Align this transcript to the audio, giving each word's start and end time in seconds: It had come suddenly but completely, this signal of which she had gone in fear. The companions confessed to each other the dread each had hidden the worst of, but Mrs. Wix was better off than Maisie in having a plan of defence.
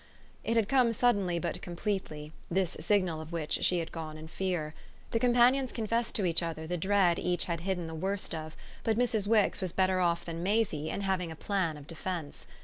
It 0.43 0.55
had 0.55 0.67
come 0.67 0.91
suddenly 0.93 1.37
but 1.37 1.61
completely, 1.61 2.33
this 2.49 2.75
signal 2.79 3.21
of 3.21 3.31
which 3.31 3.63
she 3.63 3.77
had 3.77 3.91
gone 3.91 4.17
in 4.17 4.27
fear. 4.27 4.73
The 5.11 5.19
companions 5.19 5.71
confessed 5.71 6.15
to 6.15 6.25
each 6.25 6.41
other 6.41 6.65
the 6.65 6.75
dread 6.75 7.19
each 7.19 7.45
had 7.45 7.59
hidden 7.59 7.85
the 7.85 7.93
worst 7.93 8.33
of, 8.33 8.55
but 8.83 8.97
Mrs. 8.97 9.27
Wix 9.27 9.61
was 9.61 9.71
better 9.71 9.99
off 9.99 10.25
than 10.25 10.41
Maisie 10.41 10.89
in 10.89 11.01
having 11.01 11.31
a 11.31 11.35
plan 11.35 11.77
of 11.77 11.85
defence. 11.85 12.47